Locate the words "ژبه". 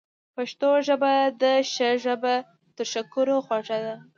0.87-1.13, 2.03-2.35, 3.83-3.95